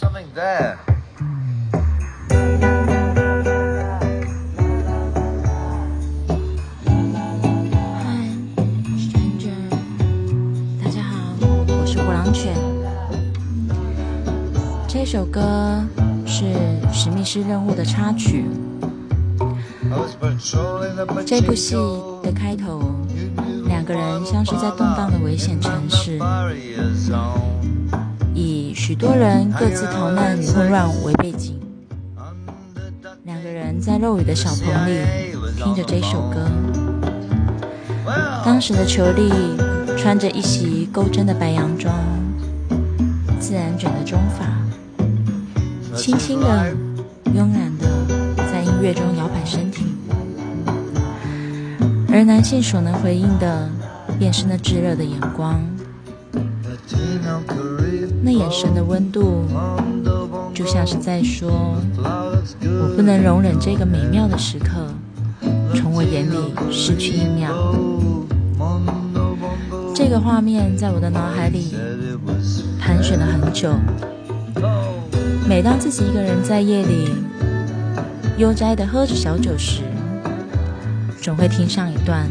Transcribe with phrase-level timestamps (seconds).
[0.00, 0.06] 大
[10.88, 11.18] 家好，
[11.66, 12.54] 我是虎狼犬。
[14.86, 15.84] 这首歌
[16.24, 16.44] 是
[16.92, 18.44] 史密斯任务的插曲。
[21.26, 21.74] 这部戏
[22.22, 22.94] 的开头，
[23.66, 26.20] 两个人像是在动荡的危险城市。
[28.38, 31.58] 以许多人各自逃难与混乱为背景。
[33.24, 35.00] 两个人在漏雨的小棚里
[35.56, 36.46] 听着这首歌。
[38.44, 39.32] 当时的裘丽
[39.96, 41.92] 穿着一袭钩针的白洋装，
[43.40, 44.46] 自然卷的中发，
[45.96, 46.46] 轻轻的、
[47.34, 47.88] 慵懒的
[48.52, 49.84] 在音乐中摇摆身体。
[52.12, 53.68] 而男性所能回应的，
[54.16, 55.60] 便是那炙热的眼光，
[58.28, 59.46] 那眼神的温度，
[60.52, 61.48] 就像是在说：
[62.60, 64.86] 我不能容忍这个美妙的时刻
[65.74, 66.36] 从我眼里
[66.70, 67.74] 失去一秒。
[69.94, 71.74] 这个画面在我的脑海里
[72.78, 73.72] 盘旋了很久。
[75.48, 77.14] 每当自己一个人在夜里
[78.36, 79.80] 悠哉地喝着小酒时，
[81.18, 82.28] 总会听上一段。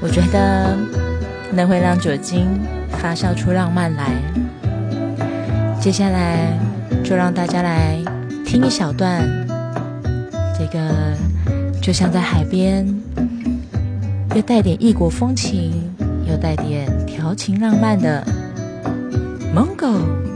[0.00, 0.78] 我觉得
[1.52, 2.46] 能会让酒精
[2.94, 4.12] 发酵出浪漫来。
[5.80, 6.58] 接下来
[7.04, 7.98] 就让大家来
[8.44, 9.22] 听一小段，
[10.58, 11.14] 这个
[11.82, 12.86] 就像在海边，
[14.34, 15.90] 又带点异国风情，
[16.26, 18.24] 又带点调情浪漫的
[19.54, 20.33] Mongo。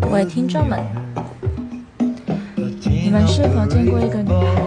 [0.00, 0.80] 各位听众们，
[2.84, 4.62] 你们是否见过一个女孩，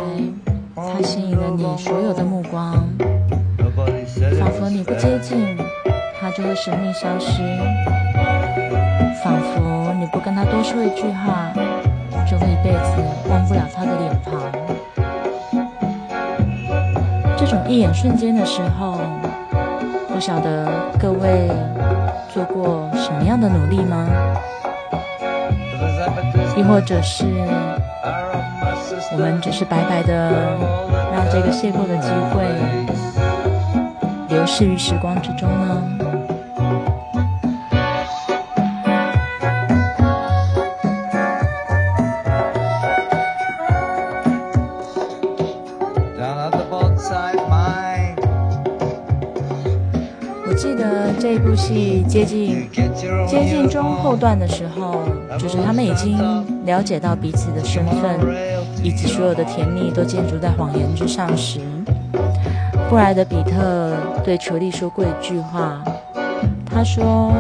[0.75, 2.73] 她吸引了你所有的目光，
[4.39, 5.57] 仿佛你不接近，
[6.19, 7.41] 她就会神秘消失；
[9.21, 11.51] 仿佛你不跟她多说一句话，
[12.25, 14.41] 就会一辈子忘不了她的脸庞。
[17.37, 19.01] 这种一眼瞬间的时候，
[20.07, 21.49] 不晓得各位
[22.33, 24.07] 做过什么样的努力吗？
[26.57, 27.25] 亦或者是
[29.13, 30.31] 我们只是白白的
[31.13, 32.43] 让这个邂逅的机会
[34.29, 36.01] 流逝于时光之中呢？
[50.61, 52.69] 记得这部戏接近
[53.27, 55.01] 接近中后段的时候，
[55.39, 56.19] 就是他们已经
[56.65, 58.19] 了解到彼此的身份，
[58.83, 61.59] 以及所有的甜蜜都建筑在谎言之上时，
[62.87, 65.81] 布莱德比特对裘丽说过一句话，
[66.63, 67.33] 他说：“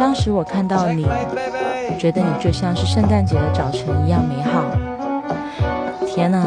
[0.00, 1.98] 当时我看到你，Checkmate, baby.
[1.98, 4.64] 觉得你就像是圣诞节的早晨一样美好。”
[6.08, 6.38] 天哪！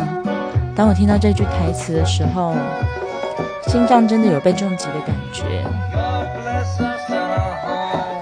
[0.75, 2.55] 当我听到这句台词的时候，
[3.71, 5.45] 心脏真的有被重击的感觉。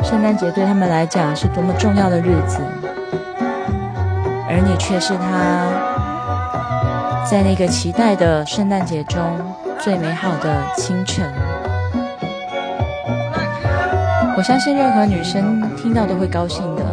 [0.03, 2.59] 圣诞节对他们来讲是多么重要的日子，
[4.47, 5.65] 而你却是他
[7.27, 9.19] 在那个期待的圣诞节中
[9.79, 11.25] 最美好的清晨。
[14.37, 16.83] 我相信任何女生听到都会高兴的。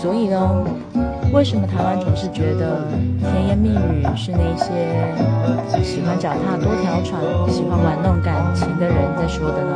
[0.00, 0.64] 所以呢，
[1.32, 2.86] 为什么台湾总是觉得
[3.20, 4.64] 甜言蜜语是那些
[5.82, 9.74] 喜欢脚踏多条船、喜欢玩弄感情的人在说的呢？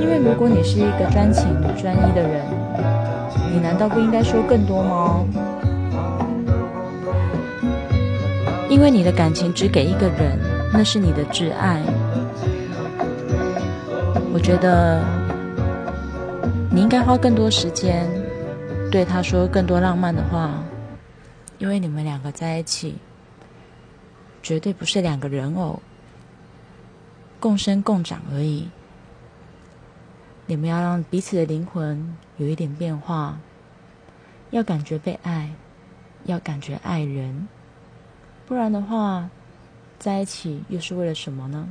[0.00, 1.44] 因为如果你是一个专情
[1.76, 2.44] 专一的人，
[3.52, 5.24] 你难道不应该说更多吗？
[8.68, 10.38] 因为你的感情只给一个人，
[10.72, 11.80] 那是你的挚爱。
[14.32, 15.00] 我觉得
[16.70, 18.06] 你应该花更多时间
[18.90, 20.50] 对他说更多浪漫的话，
[21.58, 22.96] 因为你们两个在一起
[24.42, 25.82] 绝对不是两个人偶
[27.40, 28.68] 共生共长而已。
[30.46, 33.38] 你们要让彼此的灵魂有一点变化，
[34.50, 35.50] 要感觉被爱，
[36.24, 37.46] 要感觉爱人，
[38.46, 39.28] 不然的话，
[39.98, 41.68] 在一起又是为了什么呢？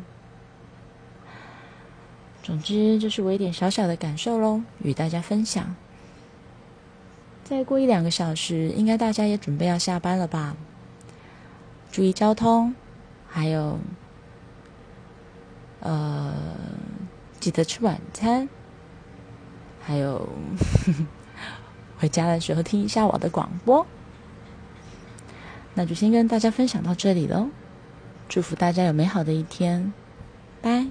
[2.43, 5.75] 总之，这是我一点小小的感受喽，与大家分享。
[7.49, 10.57] 再过一两个小时，应该大家也准备要下班了吧？
[11.89, 12.75] 注意交通，
[13.25, 13.79] 还有，
[15.79, 16.35] 呃，
[17.39, 18.49] 记得吃晚餐，
[19.81, 20.27] 还有
[21.97, 23.87] 回家的时候听一下我的广播。
[25.73, 27.47] 那就先跟大家分享到这里喽，
[28.27, 29.93] 祝福大家有美好的一天，
[30.61, 30.87] 拜。